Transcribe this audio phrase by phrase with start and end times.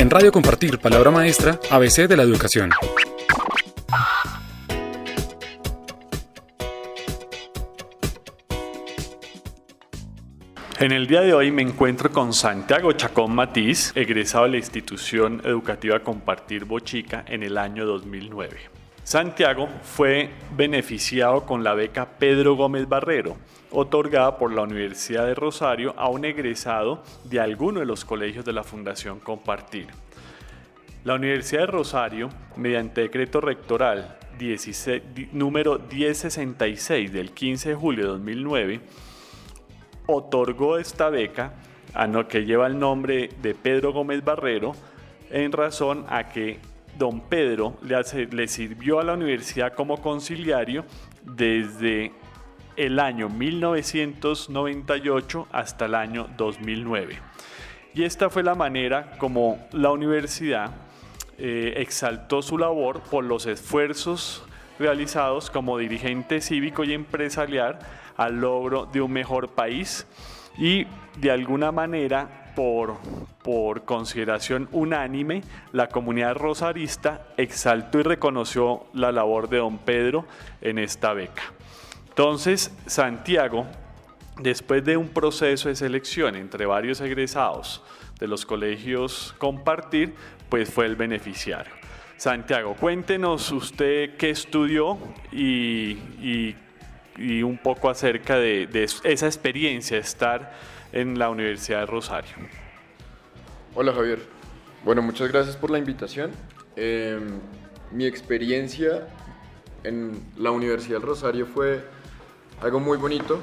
[0.00, 2.70] En Radio Compartir, palabra maestra, ABC de la educación.
[10.78, 15.42] En el día de hoy me encuentro con Santiago Chacón Matiz, egresado de la institución
[15.44, 18.79] educativa Compartir Bochica en el año 2009.
[19.10, 23.36] Santiago fue beneficiado con la beca Pedro Gómez Barrero,
[23.72, 28.52] otorgada por la Universidad de Rosario a un egresado de alguno de los colegios de
[28.52, 29.88] la Fundación Compartir.
[31.02, 34.16] La Universidad de Rosario, mediante decreto rectoral
[35.32, 38.80] número 1066 del 15 de julio de 2009,
[40.06, 41.54] otorgó esta beca
[41.94, 44.70] a lo que lleva el nombre de Pedro Gómez Barrero
[45.30, 46.60] en razón a que
[47.00, 50.84] don Pedro le, sirvió a la universidad como conciliario
[51.24, 52.12] desde
[52.76, 57.18] el año 1998 hasta el año 2009.
[57.94, 60.72] Y esta fue la manera como la universidad
[61.38, 64.44] eh, exaltó su labor por los esfuerzos
[64.78, 67.78] realizados como dirigente cívico y empresarial
[68.18, 70.06] al logro de un mejor país
[70.58, 70.86] y
[71.16, 72.98] de alguna manera por,
[73.84, 80.26] consideración unánime la comunidad rosarista exaltó y reconoció la labor de don Pedro
[80.60, 81.42] en esta beca.
[82.08, 83.66] Entonces, Santiago,
[84.38, 87.82] después de un proceso de selección entre varios egresados
[88.18, 90.14] de los colegios Compartir,
[90.48, 91.72] pues fue el beneficiario.
[92.20, 94.98] Santiago, cuéntenos usted qué estudió
[95.32, 95.96] y,
[97.42, 98.68] un poco acerca de,
[99.04, 100.52] esa experiencia de estar
[100.92, 102.34] en la Universidad de Rosario.
[103.74, 104.20] Hola Javier,
[104.84, 106.30] bueno, muchas gracias por la invitación.
[106.76, 107.40] Em,
[107.92, 109.06] mi experiencia
[109.84, 111.84] en la Universidad del Rosario fue
[112.60, 113.40] algo muy bonito,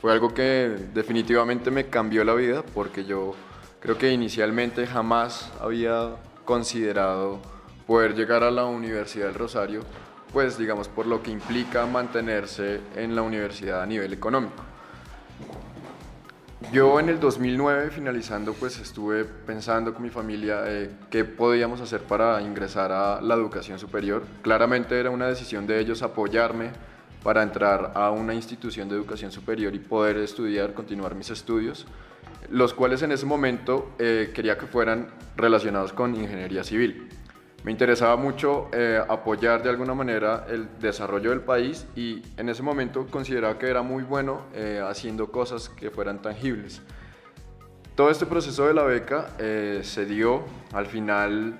[0.00, 3.34] fue algo que definitivamente me cambió la vida porque yo
[3.80, 7.40] creo que inicialmente jamás había considerado
[7.86, 9.82] poder llegar a la Universidad del Rosario,
[10.32, 14.71] pues digamos por lo que implica mantenerse en la universidad a nivel económico.
[16.72, 22.00] Yo en el 2009, finalizando, pues estuve pensando con mi familia eh, qué podíamos hacer
[22.00, 24.24] para ingresar a la educación superior.
[24.40, 26.70] Claramente era una decisión de ellos apoyarme
[27.22, 31.86] para entrar a una institución de educación superior y poder estudiar, continuar mis estudios,
[32.48, 37.06] los cuales en ese momento eh, quería que fueran relacionados con ingeniería civil
[37.64, 42.62] me interesaba mucho eh, apoyar de alguna manera el desarrollo del país y en ese
[42.62, 46.82] momento consideraba que era muy bueno eh, haciendo cosas que fueran tangibles.
[47.94, 50.42] Todo este proceso de la beca eh, se dio
[50.72, 51.56] al final,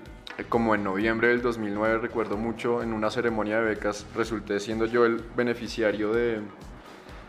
[0.49, 5.05] como en noviembre del 2009, recuerdo mucho, en una ceremonia de becas resulté siendo yo
[5.07, 6.41] el beneficiario de,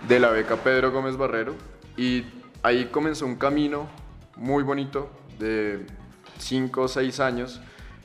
[0.08, 1.54] de la beca Pedro Gómez Barrero
[1.96, 2.24] y
[2.64, 3.88] ahí comenzó un camino
[4.36, 5.86] muy bonito de
[6.40, 7.62] 5 o 6 años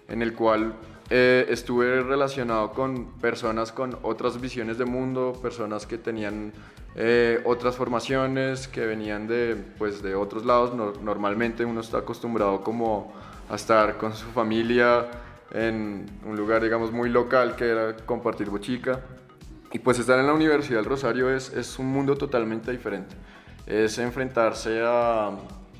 [0.08, 0.74] en el cual
[1.10, 6.52] eh, estuve relacionado con personas con otras visiones de mundo, personas que tenían
[6.96, 10.74] eh, otras formaciones, que venían de, pues, de otros lados.
[11.00, 13.12] normalmente uno está acostumbrado como
[13.48, 15.06] a estar con su familia
[15.52, 19.00] en un lugar, digamos, muy local, que era compartir bochica.
[19.72, 23.14] Y pues estar en la Universidad del Rosario es, es un mundo totalmente diferente.
[23.66, 25.30] Es enfrentarse a,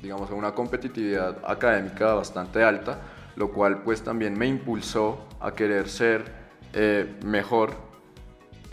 [0.01, 2.99] digamos, a una competitividad académica bastante alta,
[3.39, 6.25] lo cual pues también me impulsó a querer ser
[6.73, 7.71] eh, mejor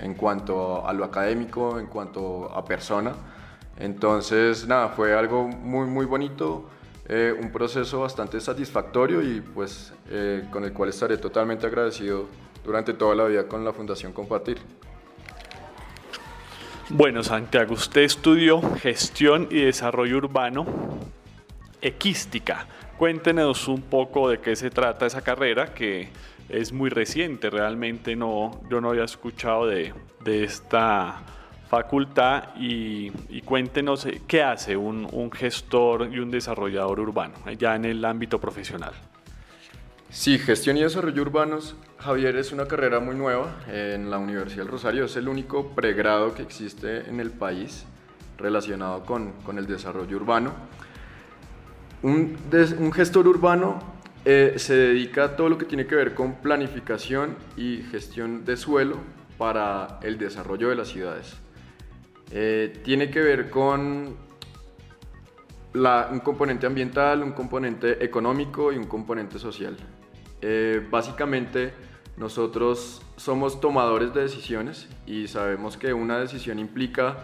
[0.01, 3.15] en cuanto a lo académico, en cuanto a persona.
[3.79, 6.69] Entonces, nada, fue algo muy, muy bonito,
[7.09, 12.27] eh, un proceso bastante satisfactorio y pues eh, con el cual estaré totalmente agradecido
[12.65, 14.59] durante toda la vida con la Fundación Compartir.
[16.89, 20.67] Bueno, Santiago, usted estudió gestión y desarrollo urbano
[21.81, 22.67] equística.
[22.99, 26.09] Cuéntenos un poco de qué se trata esa carrera que
[26.49, 29.93] es muy reciente, realmente no, yo no había escuchado de,
[30.25, 31.21] esta
[31.69, 33.11] facultad y,
[33.43, 38.41] cuéntenos eh, qué hace un, un, gestor y un desarrollador urbano ya en el ámbito
[38.41, 38.93] profesional.
[40.09, 44.73] Sí, gestión y desarrollo urbanos, Javier, es una carrera muy nueva en la Universidad del
[44.73, 47.85] Rosario, es el único pregrado que existe en el país
[48.39, 50.55] relacionado con, con el desarrollo urbano.
[52.03, 52.37] Un,
[52.93, 53.79] gestor urbano
[54.25, 58.57] eh, se dedica a todo lo que tiene que ver con planificación y gestión de
[58.57, 58.99] suelo
[59.39, 61.37] para el desarrollo de las ciudades.
[62.31, 64.17] Eh, tiene que ver con
[65.75, 69.77] un componente ambiental, un componente económico y un componente social.
[70.41, 71.73] Eh, básicamente,
[72.17, 77.17] nosotros somos tomadores de decisiones y sabemos que una decisión implica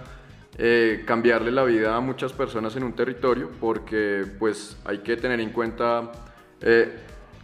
[0.58, 5.40] eh, cambiarle la vida a muchas personas en un territorio porque pues hay que tener
[5.40, 6.12] en cuenta
[6.60, 6.92] eh,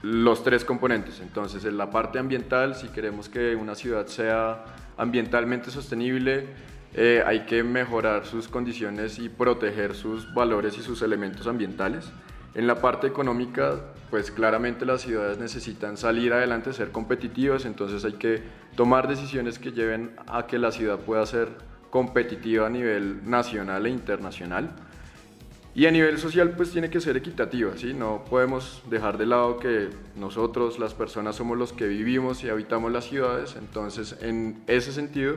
[0.02, 1.20] los tres componentes.
[1.20, 4.64] Entonces, en la parte ambiental, si queremos que una ciudad sea
[4.96, 6.46] ambientalmente sostenible,
[6.94, 12.10] eh, hay que mejorar sus condiciones y proteger sus valores y sus elementos ambientales.
[12.54, 13.76] En la parte económica,
[14.10, 18.42] pues claramente las ciudades necesitan salir adelante, ser competitivas, entonces hay que
[18.74, 21.48] tomar decisiones que lleven a que la ciudad pueda ser
[21.90, 24.70] competitiva a nivel nacional e internacional.
[25.74, 27.94] Y a nivel social pues tiene que ser equitativa, ¿sí?
[27.94, 32.90] No podemos dejar de lado que nosotros, las personas, somos los que vivimos y habitamos
[32.90, 35.36] las ciudades, entonces en ese sentido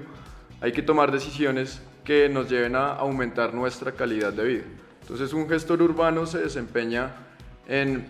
[0.59, 4.63] hay que tomar decisiones que nos lleven a aumentar nuestra calidad de vida.
[5.01, 7.11] Entonces un gestor urbano se desempeña
[7.67, 8.07] en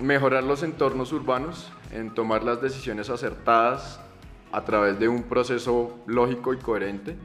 [0.00, 4.00] mejorar los entornos urbanos, en tomar las decisiones acertadas
[4.52, 7.16] a través de un proceso lógico y coherente,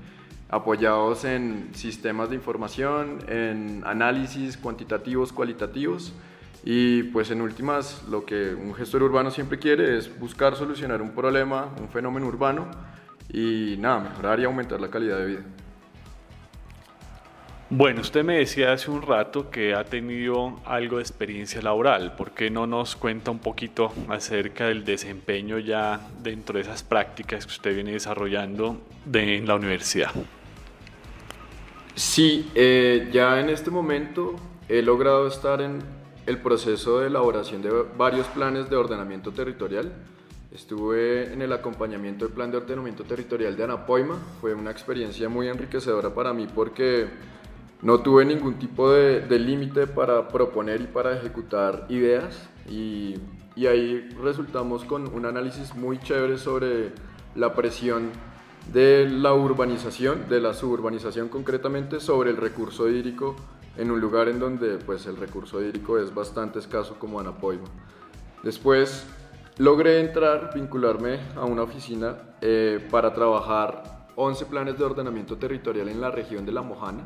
[0.49, 6.13] apoyados en sistemas de información, en análisis cuantitativos, cualitativos,
[6.63, 11.11] y pues en últimas lo que un gestor urbano siempre quiere es buscar solucionar un
[11.11, 12.69] problema, un fenómeno urbano,
[13.31, 15.41] y nada, mejorar y aumentar la calidad de vida.
[17.69, 22.15] Bueno, usted me decía hace un rato que ha tenido algo de experiencia laboral.
[22.15, 27.45] ¿Por qué no nos cuenta un poquito acerca del desempeño ya dentro de esas prácticas
[27.45, 30.11] que usted viene desarrollando en la universidad?
[31.97, 34.35] Sí, eh, ya en este momento
[34.69, 35.79] he logrado estar en
[36.27, 39.91] el proceso de elaboración de varios planes de ordenamiento territorial.
[40.53, 44.15] Estuve en el acompañamiento del plan de ordenamiento territorial de Anapoima.
[44.39, 47.07] Fue una experiencia muy enriquecedora para mí porque
[47.81, 53.15] no tuve ningún tipo de, límite para proponer y para ejecutar ideas y,
[53.67, 56.91] ahí resultamos con un análisis muy chévere sobre
[57.33, 58.11] la presión
[58.73, 63.35] de la urbanización, de la suburbanización concretamente, sobre el recurso hídrico
[63.77, 67.67] en un lugar en donde pues, el recurso hídrico es bastante escaso como Anapoima.
[68.43, 69.05] Después
[69.57, 76.01] logré entrar, vincularme a una oficina eh, para trabajar 11 planes de ordenamiento territorial en
[76.01, 77.03] la región de La Mojana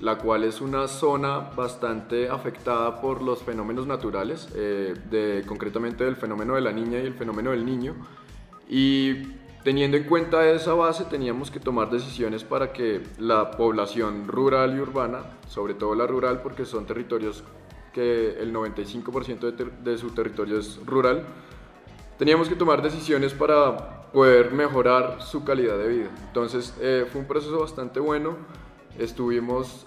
[0.00, 6.16] la cual es una zona bastante afectada por los fenómenos naturales, eh, de, concretamente del
[6.16, 7.94] fenómeno de la niña y el fenómeno del niño.
[8.68, 9.22] Y
[9.64, 14.80] teniendo en cuenta esa base, teníamos que tomar decisiones para que la población rural y
[14.80, 17.44] urbana, sobre todo la rural, porque son territorios
[17.92, 21.24] que el 95% de, de, su territorio es rural,
[22.18, 26.10] teníamos que tomar decisiones para poder mejorar su calidad de vida.
[26.26, 28.36] Entonces eh, fue un proceso bastante bueno
[28.98, 29.86] Estuvimos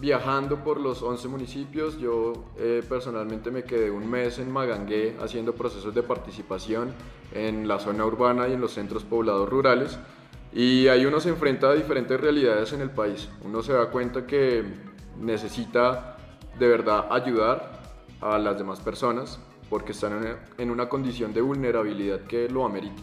[0.00, 1.98] viajando por los 11 municipios.
[1.98, 6.92] Yo eh, personalmente me quedé un mes en Magangué haciendo procesos de participación
[7.32, 9.98] en la zona urbana y en los centros poblados rurales.
[10.52, 13.28] Y ahí uno se enfrenta a diferentes realidades en el país.
[13.44, 14.64] Uno se da cuenta que
[15.18, 16.16] necesita
[16.58, 17.78] de verdad ayudar
[18.20, 19.38] a las demás personas
[19.68, 23.02] porque están en una condición de vulnerabilidad que lo amerita.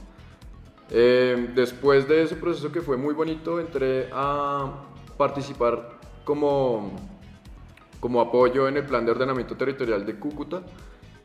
[0.90, 4.84] Eh, después de ese proceso que fue muy bonito, entré a
[5.18, 5.97] participar
[6.28, 6.92] como,
[8.02, 10.62] como apoyo en el plan de ordenamiento territorial de Cúcuta.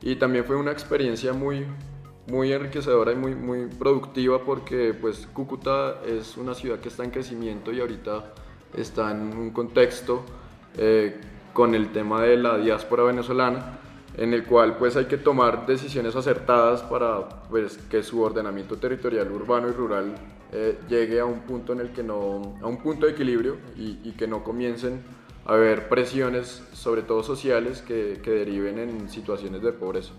[0.00, 1.66] Y también fue una experiencia muy,
[2.28, 7.10] muy enriquecedora y muy, muy productiva porque pues Cúcuta es una ciudad que está en
[7.10, 8.32] crecimiento y ahorita
[8.76, 10.22] está en un contexto
[10.78, 11.20] eh,
[11.52, 13.80] con el tema de la diáspora venezolana
[14.16, 19.30] en el cual pues hay que tomar decisiones acertadas para pues, que su ordenamiento territorial
[19.32, 20.14] urbano y rural
[20.52, 24.12] eh, llegue a un punto en el que no, a un punto de equilibrio y,
[24.12, 25.02] que no comiencen
[25.46, 30.12] a haber presiones, sobre todo sociales, que, que deriven en situaciones de pobreza.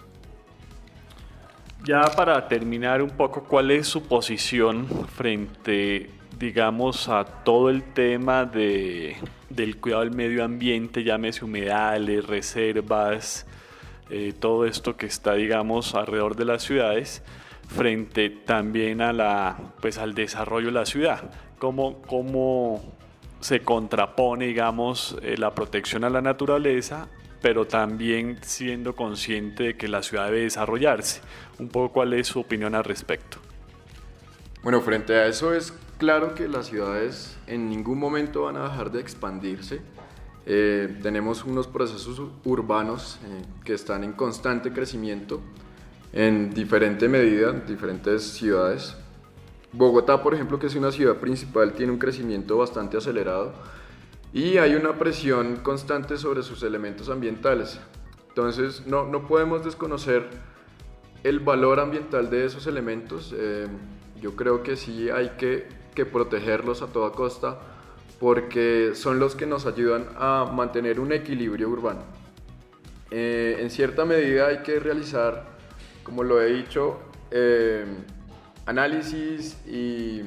[1.85, 6.09] Ya para terminar un poco, ¿cuál es su posición frente,
[6.39, 9.17] digamos, a todo el tema de,
[9.49, 13.45] del cuidado del medio ambiente, llámese humedales, reservas,
[14.09, 17.23] eh, todo esto que está, digamos, alrededor de las ciudades?
[17.67, 21.31] frente también a la, pues, al desarrollo de la ciudad.
[21.59, 22.81] ¿Cómo, cómo
[23.39, 27.07] se contrapone, digamos, eh, la protección a la naturaleza,
[27.41, 31.21] pero también siendo consciente de que la ciudad debe desarrollarse?
[31.59, 33.37] Un poco cuál es su opinión al respecto.
[34.61, 38.91] Bueno, frente a eso es claro que las ciudades en ningún momento van a dejar
[38.91, 39.81] de expandirse.
[40.45, 45.39] Eh, tenemos unos procesos urbanos eh, que están en constante crecimiento
[46.11, 48.95] en diferente medida en diferentes ciudades.
[49.71, 53.53] Bogotá, por ejemplo, que es una ciudad principal, tiene un crecimiento bastante acelerado
[54.31, 57.79] y hay una presión constante sobre sus elementos ambientales.
[58.29, 60.27] Entonces, no, no podemos desconocer
[61.23, 63.33] el valor ambiental de esos elementos.
[63.35, 63.67] Eh,
[64.21, 67.72] yo creo que sí hay que, que protegerlos a toda costa
[68.19, 72.01] porque son los que nos ayudan a mantener un equilibrio urbano.
[73.11, 75.45] Eh, en cierta medida hay que realizar,
[76.03, 76.99] como lo he dicho,
[77.31, 77.85] eh,
[78.65, 80.21] análisis y,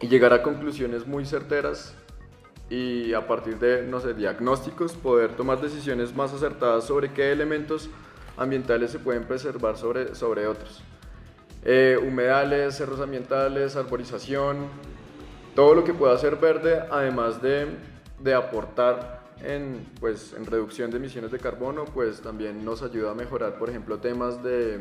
[0.00, 1.94] y, llegar a conclusiones muy certeras
[2.70, 7.90] y a partir de, no sé, diagnósticos poder tomar decisiones más acertadas sobre qué elementos
[8.36, 10.82] ambientales se pueden preservar sobre, sobre otros.
[11.64, 14.68] Eh, humedales, cerros ambientales, arborización,
[15.54, 17.66] todo lo que pueda ser verde, además de,
[18.18, 23.14] de aportar en, pues, en reducción de emisiones de carbono, pues también nos ayuda a
[23.14, 24.80] mejorar, por ejemplo, temas de,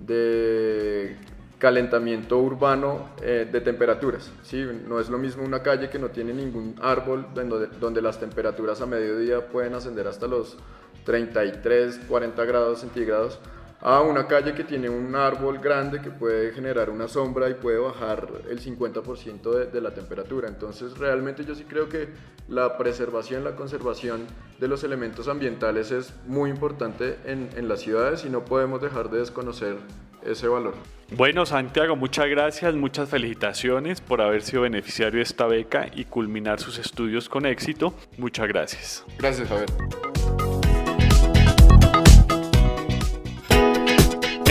[0.00, 1.16] de
[1.58, 4.30] calentamiento urbano eh, de temperaturas.
[4.42, 4.64] ¿sí?
[4.86, 8.80] No es lo mismo una calle que no tiene ningún árbol, donde, donde las temperaturas
[8.80, 10.56] a mediodía pueden ascender hasta los
[11.04, 13.38] 33, 40 grados centígrados,
[13.80, 17.78] a una calle que tiene un árbol grande que puede generar una sombra y puede
[17.78, 20.48] bajar el 50% de, de, la temperatura.
[20.48, 22.08] Entonces realmente yo sí creo que
[22.48, 24.26] la preservación, la conservación
[24.58, 29.10] de los elementos ambientales es muy importante en, en las ciudades y no podemos dejar
[29.10, 29.76] de desconocer
[30.22, 30.74] ese valor.
[31.16, 36.60] Bueno, Santiago, muchas gracias, muchas felicitaciones por haber sido beneficiario de esta beca y culminar
[36.60, 37.94] sus estudios con éxito.
[38.18, 39.04] Muchas gracias.
[39.18, 39.68] Gracias, Javier.